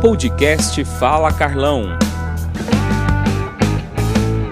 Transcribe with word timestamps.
Podcast 0.00 0.82
Fala 0.98 1.30
Carlão. 1.30 1.84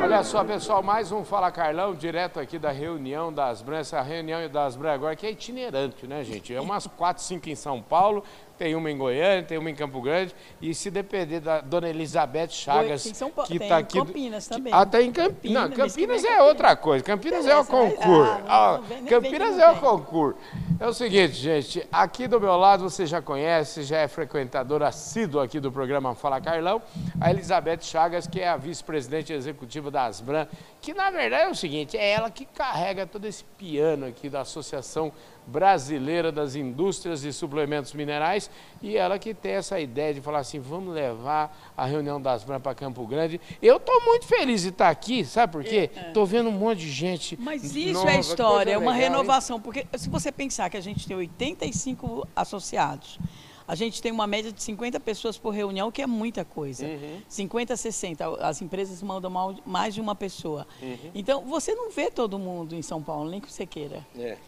Olha 0.02 0.22
só, 0.22 0.44
pessoal, 0.44 0.82
mais 0.82 1.10
um 1.10 1.24
Fala 1.24 1.50
Carlão, 1.50 1.94
direto 1.94 2.38
aqui 2.38 2.58
da 2.58 2.70
reunião 2.70 3.32
das 3.32 3.62
Brancas. 3.62 3.94
A 3.94 4.02
reunião 4.02 4.46
das 4.50 4.76
Brancas 4.76 4.94
agora 4.96 5.16
que 5.16 5.26
é 5.26 5.30
itinerante, 5.30 6.06
né, 6.06 6.22
gente? 6.22 6.54
É 6.54 6.60
umas 6.60 6.86
4, 6.86 7.22
5 7.22 7.48
em 7.48 7.54
São 7.54 7.80
Paulo, 7.80 8.22
tem 8.58 8.74
uma 8.74 8.90
em 8.90 8.98
Goiânia, 8.98 9.42
tem 9.42 9.56
uma 9.56 9.70
em 9.70 9.74
Campo 9.74 10.02
Grande. 10.02 10.34
E 10.60 10.74
se 10.74 10.90
depender 10.90 11.40
da 11.40 11.62
dona 11.62 11.88
Elizabeth 11.88 12.48
Chagas, 12.50 13.04
Tem 13.04 13.14
São 13.14 13.30
Paulo, 13.30 13.48
que 13.48 13.56
está 13.56 13.78
em 13.80 13.82
aqui. 13.82 13.98
Campinas 13.98 14.48
também. 14.48 14.72
Tem 14.90 15.06
em 15.08 15.12
Campinas. 15.12 15.62
Não, 15.62 15.70
Campinas, 15.70 15.92
Campinas 15.94 16.20
que 16.22 16.28
é 16.28 16.42
outra 16.42 16.76
coisa. 16.76 17.04
Campinas 17.04 17.46
é 17.46 17.54
o 17.54 17.60
né? 17.60 17.64
concurso. 17.64 18.32
Ah, 18.32 18.38
não, 18.38 18.48
Ah, 18.48 18.80
não 19.00 19.06
Campinas 19.06 19.58
é 19.58 19.66
não 19.66 19.74
o 19.74 19.80
concurso. 19.80 20.38
É 20.80 20.86
o 20.86 20.94
seguinte, 20.94 21.32
gente, 21.34 21.88
aqui 21.90 22.28
do 22.28 22.40
meu 22.40 22.56
lado 22.56 22.88
você 22.88 23.04
já 23.04 23.20
conhece, 23.20 23.82
já 23.82 23.98
é 23.98 24.06
frequentador 24.06 24.80
assíduo 24.84 25.40
aqui 25.40 25.58
do 25.58 25.72
programa 25.72 26.14
Fala 26.14 26.40
Carlão, 26.40 26.80
a 27.20 27.32
Elizabeth 27.32 27.80
Chagas, 27.80 28.28
que 28.28 28.40
é 28.40 28.48
a 28.48 28.56
vice-presidente 28.56 29.32
executiva 29.32 29.90
da 29.90 30.04
Asbran, 30.04 30.46
que 30.80 30.94
na 30.94 31.10
verdade 31.10 31.48
é 31.48 31.50
o 31.50 31.54
seguinte, 31.54 31.96
é 31.96 32.10
ela 32.10 32.30
que 32.30 32.44
carrega 32.44 33.08
todo 33.08 33.24
esse 33.24 33.42
piano 33.42 34.06
aqui 34.06 34.30
da 34.30 34.42
Associação 34.42 35.12
Brasileira 35.48 36.30
das 36.30 36.54
Indústrias 36.54 37.24
e 37.24 37.32
Suplementos 37.32 37.94
Minerais 37.94 38.50
e 38.82 38.96
ela 38.96 39.18
que 39.18 39.32
tem 39.32 39.52
essa 39.52 39.80
ideia 39.80 40.12
de 40.12 40.20
falar 40.20 40.40
assim, 40.40 40.60
vamos 40.60 40.94
levar 40.94 41.72
a 41.76 41.86
reunião 41.86 42.20
das 42.20 42.42
Asbran 42.42 42.60
para 42.60 42.74
Campo 42.74 43.06
Grande. 43.06 43.40
Eu 43.62 43.78
estou 43.78 44.04
muito 44.04 44.26
feliz 44.26 44.62
de 44.62 44.68
estar 44.68 44.90
aqui, 44.90 45.24
sabe 45.24 45.52
por 45.52 45.64
quê? 45.64 45.90
Estou 46.08 46.26
vendo 46.26 46.50
um 46.50 46.52
monte 46.52 46.80
de 46.80 46.90
gente 46.90 47.38
Mas 47.40 47.74
isso 47.74 47.94
nova, 47.94 48.10
é 48.10 48.20
história, 48.20 48.72
é 48.72 48.78
uma 48.78 48.92
legal, 48.92 49.06
hein? 49.06 49.16
renovação. 49.16 49.60
Porque 49.60 49.86
se 49.96 50.08
você 50.08 50.30
pensar 50.30 50.68
que 50.68 50.76
a 50.76 50.80
gente 50.80 51.06
tem 51.08 51.16
85 51.16 52.28
associados, 52.36 53.18
a 53.66 53.74
gente 53.74 54.00
tem 54.00 54.10
uma 54.10 54.26
média 54.26 54.50
de 54.50 54.62
50 54.62 54.98
pessoas 55.00 55.36
por 55.36 55.50
reunião, 55.50 55.92
que 55.92 56.00
é 56.00 56.06
muita 56.06 56.42
coisa. 56.42 56.86
Uhum. 56.86 57.20
50, 57.28 57.76
60. 57.76 58.26
As 58.40 58.62
empresas 58.62 59.02
mandam 59.02 59.30
mais 59.66 59.94
de 59.94 60.00
uma 60.00 60.14
pessoa. 60.14 60.66
Uhum. 60.80 61.10
Então, 61.14 61.44
você 61.44 61.74
não 61.74 61.90
vê 61.90 62.10
todo 62.10 62.38
mundo 62.38 62.74
em 62.74 62.80
São 62.80 63.02
Paulo, 63.02 63.28
nem 63.28 63.40
que 63.40 63.52
você 63.52 63.66
queira. 63.66 64.06
É. 64.18 64.38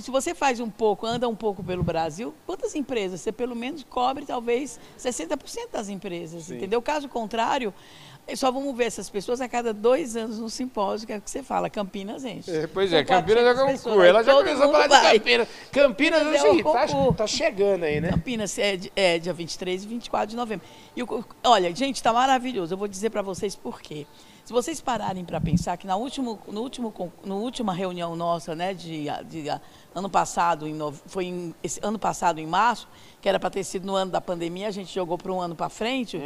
Se 0.00 0.10
você 0.10 0.34
faz 0.34 0.58
um 0.58 0.68
pouco, 0.68 1.06
anda 1.06 1.28
um 1.28 1.36
pouco 1.36 1.62
pelo 1.62 1.82
Brasil, 1.84 2.34
quantas 2.46 2.74
empresas? 2.74 3.20
Você 3.20 3.30
pelo 3.30 3.54
menos 3.54 3.84
cobre 3.88 4.26
talvez 4.26 4.80
60% 4.98 5.70
das 5.72 5.88
empresas, 5.88 6.50
entendeu? 6.56 6.82
Caso 6.82 7.08
contrário, 7.08 7.72
eh, 8.26 8.34
só 8.34 8.50
vamos 8.50 8.76
ver 8.76 8.84
essas 8.86 9.08
pessoas 9.08 9.40
a 9.40 9.48
cada 9.48 9.72
dois 9.72 10.16
anos 10.16 10.38
no 10.38 10.50
simpósio, 10.50 11.06
que 11.06 11.12
é 11.12 11.18
o 11.18 11.20
que 11.20 11.30
você 11.30 11.44
fala, 11.44 11.70
Campinas 11.70 12.24
enche. 12.24 12.50
É, 12.50 12.66
pois 12.66 12.92
é, 12.92 13.04
Campinas 13.04 13.44
400 13.44 13.82
concurso. 13.82 14.02
Ela 14.02 14.24
já 14.24 14.34
começou 14.34 14.64
a 14.64 14.72
falar 14.72 14.88
vai. 14.88 15.12
de 15.12 15.18
Campinas. 15.20 15.48
Campinas, 15.70 16.18
Campinas 16.22 16.34
é 16.34 16.38
seguinte, 16.40 16.64
tá, 16.64 17.12
tá 17.18 17.26
chegando 17.28 17.84
aí, 17.84 18.00
né? 18.00 18.10
Campinas 18.10 18.58
é, 18.58 18.80
é 18.96 19.18
dia 19.20 19.32
23 19.32 19.84
e 19.84 19.86
24 19.86 20.28
de 20.30 20.36
novembro. 20.36 20.66
E 20.96 21.02
o- 21.04 21.24
olha, 21.44 21.72
gente, 21.74 21.96
está 21.96 22.12
maravilhoso. 22.12 22.74
Eu 22.74 22.78
vou 22.78 22.88
dizer 22.88 23.10
para 23.10 23.22
vocês 23.22 23.54
por 23.54 23.80
quê. 23.80 24.06
Se 24.44 24.52
vocês 24.52 24.80
pararem 24.80 25.24
para 25.24 25.40
pensar 25.40 25.76
que 25.76 25.86
na 25.86 25.94
último, 25.94 26.38
no 26.48 26.62
último, 26.62 26.92
no 27.24 27.36
última 27.36 27.72
reunião 27.72 28.16
nossa, 28.16 28.54
né, 28.56 28.74
de, 28.74 29.06
de, 29.28 29.48
ano 29.94 30.10
passado, 30.10 30.66
em 30.66 30.76
foi 31.06 31.26
em, 31.26 31.54
esse 31.62 31.78
ano 31.82 31.98
passado 31.98 32.40
em 32.40 32.46
março, 32.46 32.88
que 33.20 33.28
era 33.28 33.38
para 33.38 33.50
ter 33.50 33.62
sido 33.62 33.86
no 33.86 33.94
ano 33.94 34.10
da 34.10 34.20
pandemia, 34.20 34.66
a 34.66 34.72
gente 34.72 34.92
jogou 34.92 35.16
para 35.16 35.32
um 35.32 35.40
ano 35.40 35.54
para 35.54 35.68
frente. 35.68 36.16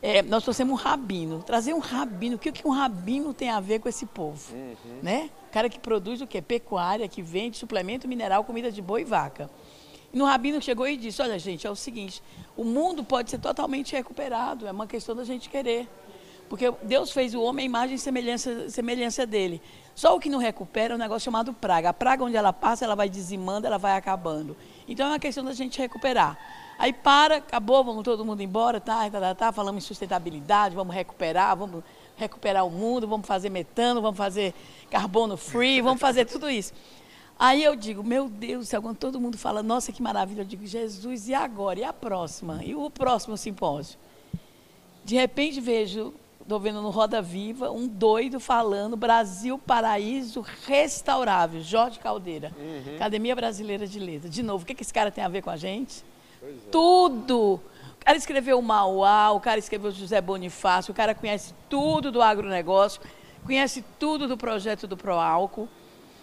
é, 0.00 0.22
nós 0.22 0.42
trouxemos 0.42 0.72
um 0.72 0.76
rabino. 0.76 1.42
Trazer 1.42 1.74
um 1.74 1.78
rabino. 1.78 2.36
O 2.36 2.38
que, 2.38 2.50
que 2.50 2.66
um 2.66 2.70
rabino 2.70 3.34
tem 3.34 3.50
a 3.50 3.60
ver 3.60 3.80
com 3.80 3.88
esse 3.88 4.06
povo? 4.06 4.54
Né? 5.02 5.28
Cara 5.52 5.68
que 5.68 5.78
produz 5.78 6.22
o 6.22 6.26
quê? 6.26 6.40
Pecuária, 6.40 7.06
que 7.06 7.20
vende 7.20 7.58
suplemento 7.58 8.08
mineral, 8.08 8.44
comida 8.44 8.72
de 8.72 8.80
boi 8.80 9.02
e 9.02 9.04
vaca. 9.04 9.50
E 10.12 10.16
no 10.16 10.24
Rabino 10.24 10.60
chegou 10.60 10.86
e 10.86 10.96
disse: 10.96 11.22
Olha, 11.22 11.38
gente, 11.38 11.66
é 11.66 11.70
o 11.70 11.76
seguinte: 11.76 12.22
o 12.56 12.64
mundo 12.64 13.02
pode 13.02 13.30
ser 13.30 13.38
totalmente 13.38 13.92
recuperado, 13.92 14.66
é 14.66 14.72
uma 14.72 14.86
questão 14.86 15.14
da 15.14 15.24
gente 15.24 15.48
querer. 15.48 15.88
Porque 16.48 16.70
Deus 16.82 17.10
fez 17.10 17.34
o 17.34 17.40
homem 17.40 17.64
à 17.64 17.66
imagem 17.66 17.96
e 17.96 17.98
semelhança, 17.98 18.68
semelhança 18.68 19.26
dele. 19.26 19.60
Só 19.94 20.16
o 20.16 20.20
que 20.20 20.28
não 20.28 20.38
recupera 20.38 20.94
é 20.94 20.96
um 20.96 20.98
negócio 20.98 21.24
chamado 21.24 21.52
praga. 21.52 21.90
A 21.90 21.94
praga, 21.94 22.24
onde 22.24 22.36
ela 22.36 22.52
passa, 22.52 22.84
ela 22.84 22.94
vai 22.94 23.08
dizimando, 23.08 23.66
ela 23.66 23.78
vai 23.78 23.96
acabando. 23.96 24.56
Então 24.88 25.06
é 25.06 25.10
uma 25.10 25.18
questão 25.18 25.44
da 25.44 25.52
gente 25.52 25.78
recuperar. 25.78 26.38
Aí 26.78 26.92
para, 26.92 27.36
acabou, 27.36 27.84
vamos 27.84 28.02
todo 28.02 28.24
mundo 28.24 28.42
embora, 28.42 28.80
tá, 28.80 29.08
tá, 29.08 29.20
tá, 29.20 29.34
tá, 29.34 29.52
falamos 29.52 29.84
em 29.84 29.86
sustentabilidade, 29.86 30.74
vamos 30.74 30.94
recuperar, 30.94 31.56
vamos 31.56 31.84
recuperar 32.16 32.66
o 32.66 32.70
mundo, 32.70 33.06
vamos 33.06 33.26
fazer 33.26 33.50
metano, 33.50 34.02
vamos 34.02 34.16
fazer 34.16 34.54
carbono 34.90 35.36
free, 35.36 35.80
vamos 35.80 36.00
fazer 36.00 36.24
tudo 36.24 36.50
isso. 36.50 36.72
Aí 37.38 37.62
eu 37.62 37.76
digo, 37.76 38.02
meu 38.02 38.28
Deus 38.28 38.70
quando 38.80 38.96
todo 38.96 39.20
mundo 39.20 39.36
fala, 39.38 39.62
nossa, 39.62 39.92
que 39.92 40.02
maravilha, 40.02 40.40
eu 40.40 40.44
digo, 40.44 40.66
Jesus, 40.66 41.28
e 41.28 41.34
agora? 41.34 41.78
E 41.78 41.84
a 41.84 41.92
próxima? 41.92 42.64
E 42.64 42.74
o 42.74 42.90
próximo 42.90 43.36
simpósio? 43.36 43.98
De 45.04 45.14
repente 45.14 45.60
vejo, 45.60 46.14
estou 46.42 46.60
vendo 46.60 46.82
no 46.82 46.90
Roda 46.90 47.22
Viva, 47.22 47.70
um 47.70 47.86
doido 47.86 48.38
falando 48.40 48.96
Brasil 48.96 49.58
Paraíso 49.58 50.44
Restaurável, 50.66 51.62
Jorge 51.62 51.98
Caldeira, 51.98 52.52
Academia 52.96 53.34
Brasileira 53.34 53.86
de 53.86 53.98
Letras. 53.98 54.32
De 54.32 54.42
novo, 54.42 54.64
o 54.64 54.66
que, 54.66 54.74
que 54.74 54.82
esse 54.82 54.92
cara 54.92 55.10
tem 55.10 55.22
a 55.24 55.28
ver 55.28 55.42
com 55.42 55.50
a 55.50 55.56
gente? 55.56 56.04
Tudo! 56.70 57.60
O 58.00 58.04
cara 58.04 58.18
escreveu 58.18 58.58
o 58.58 58.62
Mauá, 58.62 59.30
o 59.30 59.40
cara 59.40 59.58
escreveu 59.58 59.90
o 59.90 59.94
José 59.94 60.20
Bonifácio, 60.20 60.90
o 60.90 60.94
cara 60.94 61.14
conhece 61.14 61.54
tudo 61.70 62.10
do 62.10 62.20
agronegócio, 62.20 63.00
conhece 63.44 63.84
tudo 63.98 64.26
do 64.26 64.36
projeto 64.36 64.86
do 64.86 64.96
Proálcool. 64.96 65.68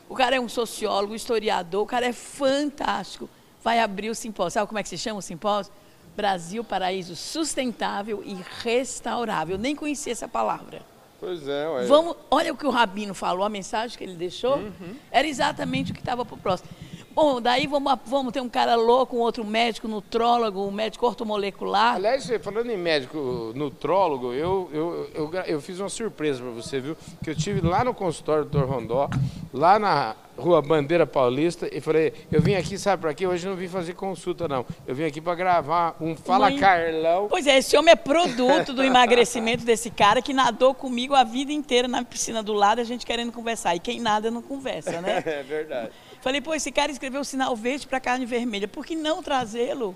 O 0.09 0.15
cara 0.15 0.35
é 0.35 0.39
um 0.39 0.49
sociólogo, 0.49 1.15
historiador, 1.15 1.83
o 1.83 1.85
cara 1.85 2.05
é 2.05 2.13
fantástico. 2.13 3.29
Vai 3.63 3.79
abrir 3.79 4.09
o 4.09 4.15
simpósio. 4.15 4.51
Sabe 4.51 4.67
como 4.67 4.79
é 4.79 4.83
que 4.83 4.89
se 4.89 4.97
chama 4.97 5.19
o 5.19 5.21
simpósio? 5.21 5.71
Brasil 6.15 6.63
Paraíso 6.63 7.15
Sustentável 7.15 8.21
e 8.25 8.37
Restaurável. 8.63 9.57
Nem 9.57 9.75
conhecia 9.75 10.11
essa 10.11 10.27
palavra. 10.27 10.81
Pois 11.19 11.47
é, 11.47 11.67
ué. 11.69 11.85
Vamos, 11.85 12.15
olha 12.31 12.53
o 12.53 12.57
que 12.57 12.65
o 12.65 12.69
Rabino 12.69 13.13
falou, 13.13 13.43
a 13.45 13.49
mensagem 13.49 13.97
que 13.97 14.03
ele 14.03 14.15
deixou, 14.15 14.55
Uhum. 14.57 14.95
era 15.11 15.27
exatamente 15.27 15.91
o 15.91 15.93
que 15.93 15.99
estava 15.99 16.23
para 16.23 16.35
o 16.35 16.37
próximo. 16.37 16.69
Bom, 17.13 17.41
daí 17.41 17.67
vamos, 17.67 17.93
vamos 18.05 18.31
ter 18.31 18.39
um 18.39 18.47
cara 18.47 18.75
louco, 18.75 19.17
um 19.17 19.19
outro 19.19 19.43
médico, 19.43 19.87
nutrólogo, 19.89 20.65
um 20.65 20.71
médico 20.71 21.05
ortomolecular. 21.05 21.95
Aliás, 21.95 22.29
falando 22.41 22.69
em 22.69 22.77
médico 22.77 23.51
nutrólogo, 23.55 24.31
eu, 24.31 24.69
eu, 24.71 25.09
eu, 25.13 25.33
eu 25.45 25.61
fiz 25.61 25.79
uma 25.81 25.89
surpresa 25.89 26.41
para 26.41 26.51
você, 26.51 26.79
viu? 26.79 26.95
Que 27.21 27.31
eu 27.31 27.35
tive 27.35 27.59
lá 27.67 27.83
no 27.83 27.93
consultório 27.93 28.45
do 28.45 28.57
Dr. 28.57 28.65
Rondó, 28.65 29.09
lá 29.53 29.79
na 29.79 30.15
rua 30.37 30.61
Bandeira 30.61 31.05
Paulista, 31.05 31.67
e 31.71 31.81
falei, 31.81 32.13
eu 32.31 32.41
vim 32.41 32.55
aqui, 32.55 32.77
sabe 32.77 33.01
para 33.01 33.13
quê? 33.13 33.27
Hoje 33.27 33.45
não 33.47 33.55
vim 33.55 33.67
fazer 33.67 33.93
consulta, 33.93 34.47
não. 34.47 34.65
Eu 34.87 34.95
vim 34.95 35.03
aqui 35.03 35.19
para 35.19 35.35
gravar 35.35 35.97
um 35.99 36.15
Fala 36.15 36.49
Mãe- 36.49 36.57
Carlão. 36.57 37.27
Pois 37.29 37.45
é, 37.45 37.57
esse 37.57 37.75
homem 37.77 37.91
é 37.91 37.95
produto 37.95 38.71
do 38.73 38.81
emagrecimento 38.83 39.65
desse 39.65 39.89
cara 39.89 40.21
que 40.21 40.33
nadou 40.33 40.73
comigo 40.73 41.13
a 41.13 41.23
vida 41.25 41.51
inteira 41.51 41.87
na 41.87 42.03
piscina 42.05 42.41
do 42.41 42.53
lado, 42.53 42.79
a 42.79 42.83
gente 42.85 43.05
querendo 43.05 43.31
conversar. 43.33 43.75
E 43.75 43.79
quem 43.79 43.99
nada 43.99 44.31
não 44.31 44.41
conversa, 44.41 45.01
né? 45.01 45.21
É 45.27 45.43
verdade. 45.43 45.89
Falei, 46.21 46.39
pô, 46.41 46.53
esse 46.53 46.71
cara 46.71 46.91
escreveu 46.91 47.21
o 47.21 47.25
sinal 47.25 47.55
verde 47.55 47.87
para 47.87 47.99
carne 47.99 48.25
vermelha, 48.25 48.67
por 48.67 48.85
que 48.85 48.95
não 48.95 49.21
trazê-lo? 49.23 49.95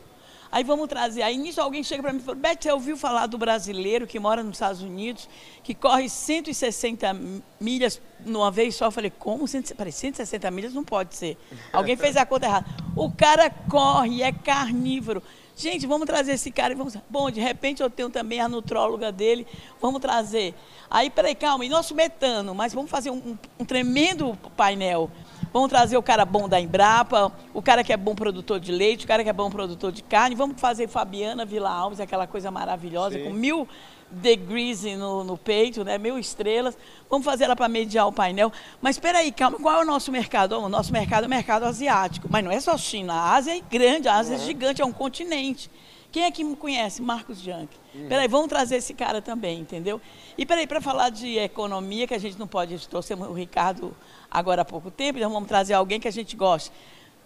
Aí 0.54 0.64
vamos 0.64 0.88
trazer. 0.88 1.24
Aí 1.24 1.36
nisso 1.36 1.60
alguém 1.60 1.84
chega 1.84 2.04
para 2.04 2.14
mim 2.14 2.20
e 2.20 2.22
fala, 2.22 2.36
Beth, 2.38 2.58
você 2.62 2.72
ouviu 2.72 2.96
falar 2.96 3.26
do 3.26 3.40
brasileiro 3.40 4.06
que 4.06 4.20
mora 4.20 4.44
nos 4.44 4.54
Estados 4.58 4.84
Unidos, 4.84 5.28
que 5.64 5.74
corre 5.74 6.08
160 6.08 7.12
milhas 7.60 8.00
numa 8.24 8.52
vez 8.52 8.76
só? 8.76 8.86
Eu 8.86 8.92
falei, 8.92 9.10
como? 9.18 9.48
100 9.48 9.64
Peraí, 9.76 9.92
160 9.92 10.52
milhas 10.52 10.72
não 10.72 10.84
pode 10.84 11.16
ser. 11.16 11.40
Alguém 11.74 11.98
fez 11.98 12.16
a 12.16 12.24
conta 12.24 12.46
errada. 12.46 12.68
O 12.96 13.10
cara 13.12 13.50
corre, 13.50 14.22
é 14.22 14.32
carnívoro. 14.32 15.24
Gente, 15.56 15.88
vamos 15.88 16.06
trazer 16.06 16.34
esse 16.34 16.52
cara 16.52 16.76
vamos. 16.76 16.96
Bom, 17.10 17.32
de 17.32 17.40
repente 17.42 17.82
eu 17.82 17.90
tenho 17.90 18.12
também 18.12 18.40
a 18.40 18.48
nutróloga 18.48 19.12
dele, 19.12 19.48
vamos 19.82 20.02
trazer. 20.02 20.54
Aí, 20.90 21.10
peraí, 21.10 21.34
calma, 21.34 21.66
e 21.66 21.70
nosso 21.70 21.96
metano, 21.96 22.54
mas 22.54 22.74
vamos 22.74 22.92
fazer 22.92 23.10
um- 23.10 23.36
um 23.60 23.66
tremendo 23.66 24.38
painel. 24.56 25.10
Vamos 25.54 25.70
trazer 25.70 25.96
o 25.96 26.02
cara 26.02 26.26
bom 26.26 26.50
da 26.50 26.60
Embrapa, 26.60 27.32
o 27.54 27.62
cara 27.62 27.84
que 27.84 27.94
é 27.94 27.98
bom 27.98 28.16
produtor 28.16 28.60
de 28.60 28.72
leite, 28.72 29.06
o 29.06 29.08
cara 29.08 29.24
que 29.24 29.30
é 29.30 29.34
bom 29.34 29.52
produtor 29.52 29.92
de 29.92 30.02
carne. 30.02 30.36
Vamos 30.36 30.60
fazer 30.60 30.88
Fabiana 30.88 31.46
Vila 31.46 31.70
Alves, 31.70 32.00
aquela 32.00 32.26
coisa 32.26 32.50
maravilhosa, 32.50 33.20
Sim. 33.20 33.26
com 33.26 33.30
mil 33.30 33.68
degrees 34.10 34.84
no, 34.98 35.24
no 35.24 35.38
peito, 35.38 35.84
né? 35.84 36.00
mil 36.00 36.18
estrelas. 36.18 36.76
Vamos 37.08 37.24
fazer 37.24 37.44
ela 37.44 37.56
para 37.56 37.68
mediar 37.68 38.08
o 38.08 38.12
painel. 38.12 38.52
Mas 38.82 38.96
espera 38.96 39.20
aí, 39.20 39.32
calma, 39.32 39.60
qual 39.60 39.80
é 39.80 39.84
o 39.84 39.86
nosso 39.86 40.12
mercado? 40.12 40.58
O 40.58 40.68
nosso 40.68 40.92
mercado 40.92 41.26
é 41.26 41.28
o 41.28 41.30
mercado 41.30 41.66
asiático. 41.66 42.28
Mas 42.32 42.44
não 42.44 42.52
é 42.52 42.60
só 42.60 42.76
China, 42.76 43.14
a 43.14 43.36
Ásia 43.36 43.56
é 43.56 43.62
grande, 43.62 44.08
a 44.08 44.16
Ásia 44.16 44.36
é 44.36 44.40
gigante, 44.40 44.82
é 44.82 44.86
um 44.86 44.92
continente. 44.92 45.70
Quem 46.14 46.26
é 46.26 46.32
que 46.32 46.44
me 46.44 46.56
conhece? 46.56 47.02
Marcos 47.02 47.42
Jank. 47.42 47.76
Peraí, 48.08 48.28
vamos 48.28 48.48
trazer 48.48 48.76
esse 48.76 48.94
cara 48.94 49.20
também, 49.20 49.60
entendeu? 49.60 50.00
E 50.38 50.46
peraí, 50.46 50.68
para 50.68 50.80
falar 50.80 51.10
de 51.10 51.40
economia, 51.40 52.06
que 52.06 52.14
a 52.14 52.20
gente 52.20 52.38
não 52.38 52.48
pode, 52.48 52.88
trouxemos 52.88 53.28
o 53.28 53.34
Ricardo 53.34 53.98
agora 54.30 54.62
há 54.62 54.66
pouco 54.66 54.92
tempo, 54.92 55.18
então 55.18 55.32
vamos 55.32 55.50
trazer 55.50 55.74
alguém 55.74 56.00
que 56.00 56.08
a 56.08 56.12
gente 56.12 56.36
gosta. 56.36 56.72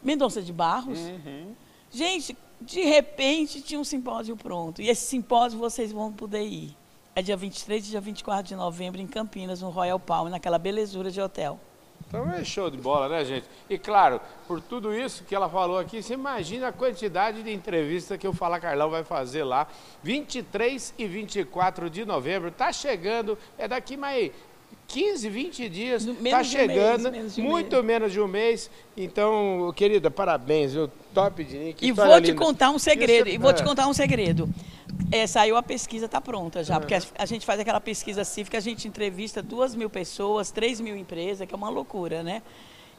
Mendonça 0.01 0.41
de 0.41 0.53
Barros. 0.53 0.99
Gente, 1.91 2.37
de 2.61 2.81
repente 2.85 3.61
tinha 3.61 3.77
um 3.77 3.83
simpósio 3.83 4.37
pronto. 4.37 4.81
E 4.81 4.87
esse 4.87 5.05
simpósio 5.05 5.59
vocês 5.59 5.91
vão 5.91 6.13
poder 6.13 6.45
ir. 6.47 6.73
É 7.13 7.21
dia 7.21 7.35
23 7.35 7.85
e 7.85 7.89
dia 7.89 7.99
24 7.99 8.47
de 8.47 8.55
novembro 8.55 9.01
em 9.01 9.07
Campinas, 9.07 9.61
no 9.61 9.69
Royal 9.69 9.99
Palm, 9.99 10.29
naquela 10.29 10.57
belezura 10.57 11.11
de 11.11 11.19
hotel. 11.19 11.59
Então 12.07 12.31
é 12.31 12.41
show 12.41 12.69
de 12.69 12.77
bola, 12.77 13.09
né, 13.09 13.25
gente? 13.25 13.45
E 13.69 13.77
claro, 13.77 14.21
por 14.47 14.61
tudo 14.61 14.93
isso 14.93 15.25
que 15.25 15.35
ela 15.35 15.49
falou 15.49 15.77
aqui, 15.77 16.01
você 16.01 16.13
imagina 16.13 16.69
a 16.69 16.71
quantidade 16.71 17.43
de 17.43 17.51
entrevista 17.51 18.17
que 18.17 18.25
o 18.25 18.31
Fala 18.31 18.61
Carlão 18.61 18.89
vai 18.89 19.03
fazer 19.03 19.43
lá. 19.43 19.67
23 20.03 20.93
e 20.97 21.05
24 21.05 21.89
de 21.89 22.05
novembro. 22.05 22.49
Tá 22.49 22.71
chegando, 22.71 23.37
é 23.57 23.67
daqui 23.67 23.97
mais 23.97 24.31
15, 24.87 25.29
20 25.29 25.69
dias, 25.69 26.05
está 26.05 26.43
chegando, 26.43 27.09
um 27.09 27.11
mês, 27.11 27.35
menos 27.35 27.37
muito 27.37 27.77
um 27.77 27.83
menos 27.83 28.11
de 28.11 28.21
um 28.21 28.27
mês. 28.27 28.71
Então, 28.95 29.71
querida, 29.75 30.09
parabéns, 30.09 30.73
viu? 30.73 30.89
Top 31.13 31.43
de 31.43 31.57
Nick. 31.57 31.85
E 31.85 31.91
vou 31.91 32.21
te 32.21 32.33
contar 32.33 32.69
um 32.69 32.79
segredo, 32.79 33.29
e 33.29 33.37
vou 33.37 33.53
te 33.53 33.63
contar 33.63 33.87
um 33.87 33.93
segredo. 33.93 34.49
É, 35.11 35.27
saiu 35.27 35.57
a 35.57 35.63
pesquisa, 35.63 36.05
está 36.05 36.21
pronta 36.21 36.63
já, 36.63 36.79
porque 36.79 36.95
a, 36.95 37.01
a, 37.17 37.25
gente 37.25 37.45
faz 37.45 37.59
aquela 37.59 37.81
pesquisa 37.81 38.23
cívica, 38.23 38.57
a 38.57 38.61
gente 38.61 38.87
entrevista 38.87 39.41
duas 39.41 39.75
mil 39.75 39.89
pessoas, 39.89 40.51
três 40.51 40.79
mil 40.79 40.95
empresas, 40.95 41.45
que 41.47 41.53
é 41.53 41.57
uma 41.57 41.69
loucura, 41.69 42.23
né? 42.23 42.41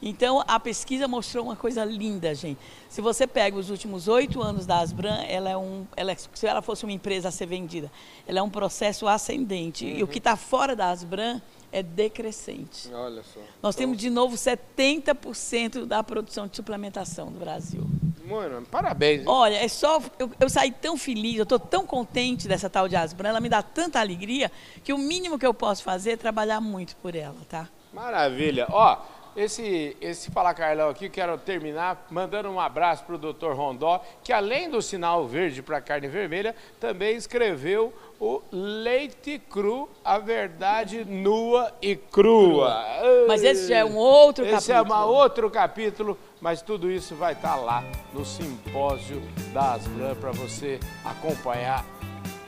Então, 0.01 0.43
a 0.47 0.59
pesquisa 0.59 1.07
mostrou 1.07 1.45
uma 1.45 1.55
coisa 1.55 1.83
linda, 1.83 2.33
gente. 2.33 2.59
Se 2.87 3.01
você 3.01 3.27
pega 3.27 3.57
os 3.57 3.69
últimos 3.69 4.07
oito 4.07 4.41
anos 4.41 4.65
da 4.65 4.79
Asbran, 4.79 5.23
ela 5.27 5.49
é 5.49 5.57
um, 5.57 5.85
ela, 5.95 6.11
é, 6.11 6.15
se 6.15 6.47
ela 6.47 6.61
fosse 6.61 6.85
uma 6.85 6.93
empresa 6.93 7.27
a 7.27 7.31
ser 7.31 7.45
vendida, 7.45 7.91
ela 8.25 8.39
é 8.39 8.41
um 8.41 8.49
processo 8.49 9.07
ascendente. 9.07 9.85
Uhum. 9.85 9.97
E 9.97 10.03
o 10.03 10.07
que 10.07 10.19
está 10.19 10.35
fora 10.35 10.75
da 10.75 10.89
Asbran 10.89 11.41
é 11.71 11.83
decrescente. 11.83 12.89
Olha 12.93 13.21
só. 13.23 13.39
Nós 13.61 13.75
então... 13.75 13.87
temos 13.87 13.97
de 13.97 14.09
novo 14.09 14.35
70% 14.35 15.85
da 15.85 16.03
produção 16.03 16.47
de 16.47 16.55
suplementação 16.55 17.31
do 17.31 17.39
Brasil. 17.39 17.85
Mano, 18.25 18.65
parabéns. 18.65 19.21
Hein? 19.21 19.27
Olha, 19.27 19.55
é 19.55 19.67
só. 19.67 20.01
Eu, 20.17 20.31
eu 20.39 20.49
saí 20.49 20.71
tão 20.71 20.95
feliz, 20.97 21.37
eu 21.37 21.43
estou 21.43 21.59
tão 21.59 21.85
contente 21.85 22.47
dessa 22.47 22.69
tal 22.69 22.87
de 22.87 22.95
Asbran, 22.95 23.29
ela 23.29 23.39
me 23.39 23.49
dá 23.49 23.61
tanta 23.61 23.99
alegria 23.99 24.51
que 24.83 24.93
o 24.93 24.97
mínimo 24.97 25.37
que 25.37 25.45
eu 25.45 25.53
posso 25.53 25.83
fazer 25.83 26.11
é 26.11 26.17
trabalhar 26.17 26.61
muito 26.61 26.95
por 26.97 27.15
ela, 27.15 27.37
tá? 27.49 27.67
Maravilha. 27.93 28.67
Ó. 28.69 29.18
Esse, 29.39 29.95
esse 30.01 30.29
Fala 30.31 30.53
Carlão 30.53 30.89
aqui, 30.89 31.07
quero 31.07 31.37
terminar 31.37 32.07
mandando 32.09 32.49
um 32.49 32.59
abraço 32.59 33.05
para 33.05 33.15
o 33.15 33.17
doutor 33.17 33.55
Rondó, 33.55 34.03
que 34.21 34.33
além 34.33 34.69
do 34.69 34.81
sinal 34.81 35.25
verde 35.25 35.61
para 35.61 35.79
carne 35.79 36.09
vermelha, 36.09 36.53
também 36.77 37.15
escreveu 37.15 37.93
o 38.19 38.41
Leite 38.51 39.39
Cru, 39.49 39.87
a 40.03 40.19
verdade 40.19 41.05
nua 41.05 41.71
e 41.81 41.95
crua. 41.95 42.83
Mas 43.29 43.41
esse 43.41 43.69
já 43.69 43.77
é 43.77 43.85
um 43.85 43.95
outro 43.95 44.43
esse 44.43 44.51
capítulo. 44.51 44.57
Esse 44.57 44.71
é 44.73 44.93
um 44.93 45.07
outro 45.07 45.49
capítulo, 45.49 46.17
mas 46.41 46.61
tudo 46.61 46.91
isso 46.91 47.15
vai 47.15 47.31
estar 47.31 47.55
tá 47.55 47.55
lá 47.55 47.81
no 48.11 48.25
simpósio 48.25 49.21
da 49.53 49.75
Asbran 49.75 50.15
para 50.15 50.31
você 50.31 50.81
acompanhar 51.05 51.85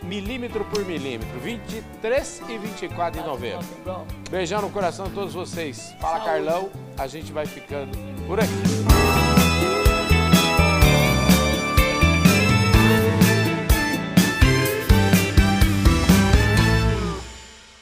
milímetro 0.04 0.66
por 0.66 0.84
milímetro, 0.86 1.40
23 1.40 2.42
e 2.50 2.58
24 2.58 3.22
de 3.22 3.28
novembro. 3.28 3.66
Beijão 4.30 4.62
no 4.62 4.70
coração 4.70 5.08
de 5.08 5.14
todos 5.14 5.34
vocês. 5.34 5.96
Fala 6.00 6.24
Carlão, 6.24 6.70
a 6.98 7.08
gente 7.08 7.32
vai 7.32 7.46
ficando 7.46 7.98
por 8.28 8.40
aqui. 8.40 8.91